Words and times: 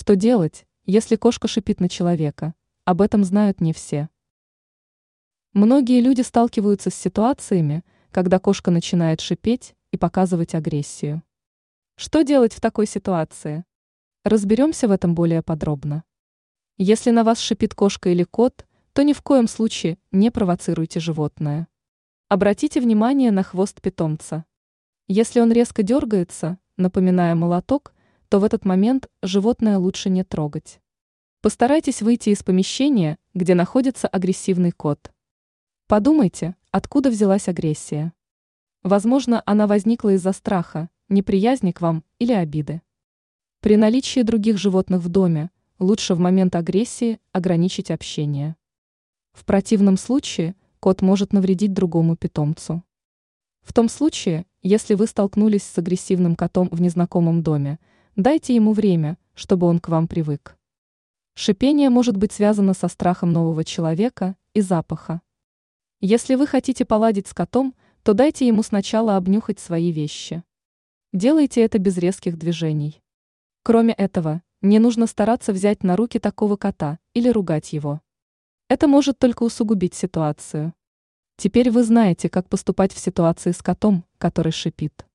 Что 0.00 0.16
делать, 0.16 0.66
если 0.86 1.16
кошка 1.16 1.46
шипит 1.46 1.78
на 1.78 1.86
человека? 1.90 2.54
Об 2.86 3.02
этом 3.02 3.22
знают 3.22 3.60
не 3.60 3.74
все. 3.74 4.08
Многие 5.52 6.00
люди 6.00 6.22
сталкиваются 6.22 6.88
с 6.88 6.94
ситуациями, 6.94 7.84
когда 8.10 8.38
кошка 8.38 8.70
начинает 8.70 9.20
шипеть 9.20 9.74
и 9.90 9.98
показывать 9.98 10.54
агрессию. 10.54 11.22
Что 11.96 12.22
делать 12.22 12.54
в 12.54 12.62
такой 12.62 12.86
ситуации? 12.86 13.66
Разберемся 14.24 14.88
в 14.88 14.90
этом 14.90 15.14
более 15.14 15.42
подробно. 15.42 16.04
Если 16.78 17.10
на 17.10 17.22
вас 17.22 17.38
шипит 17.38 17.74
кошка 17.74 18.08
или 18.08 18.24
кот, 18.24 18.66
то 18.94 19.02
ни 19.02 19.12
в 19.12 19.20
коем 19.20 19.46
случае 19.46 19.98
не 20.12 20.30
провоцируйте 20.30 20.98
животное. 20.98 21.68
Обратите 22.28 22.80
внимание 22.80 23.32
на 23.32 23.42
хвост 23.42 23.82
питомца. 23.82 24.46
Если 25.08 25.40
он 25.40 25.52
резко 25.52 25.82
дергается, 25.82 26.56
напоминая 26.78 27.34
молоток, 27.34 27.92
то 28.30 28.38
в 28.38 28.44
этот 28.44 28.64
момент 28.64 29.08
животное 29.22 29.76
лучше 29.76 30.08
не 30.08 30.22
трогать. 30.22 30.80
Постарайтесь 31.42 32.00
выйти 32.00 32.30
из 32.30 32.44
помещения, 32.44 33.18
где 33.34 33.56
находится 33.56 34.06
агрессивный 34.06 34.70
кот. 34.70 35.10
Подумайте, 35.88 36.54
откуда 36.70 37.10
взялась 37.10 37.48
агрессия. 37.48 38.12
Возможно, 38.84 39.42
она 39.46 39.66
возникла 39.66 40.14
из-за 40.14 40.32
страха, 40.32 40.90
неприязни 41.08 41.72
к 41.72 41.80
вам 41.80 42.04
или 42.20 42.32
обиды. 42.32 42.82
При 43.60 43.76
наличии 43.76 44.22
других 44.22 44.58
животных 44.58 45.00
в 45.00 45.08
доме 45.08 45.50
лучше 45.80 46.14
в 46.14 46.20
момент 46.20 46.54
агрессии 46.54 47.18
ограничить 47.32 47.90
общение. 47.90 48.54
В 49.32 49.44
противном 49.44 49.96
случае 49.96 50.54
кот 50.78 51.02
может 51.02 51.32
навредить 51.32 51.72
другому 51.72 52.14
питомцу. 52.14 52.84
В 53.62 53.72
том 53.72 53.88
случае, 53.88 54.46
если 54.62 54.94
вы 54.94 55.08
столкнулись 55.08 55.64
с 55.64 55.78
агрессивным 55.78 56.36
котом 56.36 56.68
в 56.70 56.80
незнакомом 56.80 57.42
доме, 57.42 57.80
дайте 58.16 58.54
ему 58.54 58.72
время, 58.72 59.18
чтобы 59.34 59.66
он 59.66 59.78
к 59.78 59.88
вам 59.88 60.08
привык. 60.08 60.56
Шипение 61.34 61.90
может 61.90 62.16
быть 62.16 62.32
связано 62.32 62.74
со 62.74 62.88
страхом 62.88 63.32
нового 63.32 63.64
человека 63.64 64.36
и 64.52 64.60
запаха. 64.60 65.22
Если 66.00 66.34
вы 66.34 66.46
хотите 66.46 66.84
поладить 66.84 67.28
с 67.28 67.34
котом, 67.34 67.74
то 68.02 68.14
дайте 68.14 68.46
ему 68.46 68.62
сначала 68.62 69.16
обнюхать 69.16 69.60
свои 69.60 69.92
вещи. 69.92 70.42
Делайте 71.12 71.60
это 71.62 71.78
без 71.78 71.98
резких 71.98 72.38
движений. 72.38 73.02
Кроме 73.62 73.92
этого, 73.94 74.42
не 74.62 74.78
нужно 74.78 75.06
стараться 75.06 75.52
взять 75.52 75.82
на 75.82 75.96
руки 75.96 76.18
такого 76.18 76.56
кота 76.56 76.98
или 77.14 77.28
ругать 77.28 77.72
его. 77.72 78.00
Это 78.68 78.86
может 78.86 79.18
только 79.18 79.42
усугубить 79.42 79.94
ситуацию. 79.94 80.74
Теперь 81.36 81.70
вы 81.70 81.82
знаете, 81.82 82.28
как 82.28 82.48
поступать 82.48 82.92
в 82.92 82.98
ситуации 82.98 83.52
с 83.52 83.62
котом, 83.62 84.04
который 84.18 84.52
шипит. 84.52 85.06